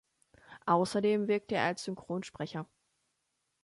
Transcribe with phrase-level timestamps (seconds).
[0.65, 2.65] Außerdem wirkte er als Synchronsprecher.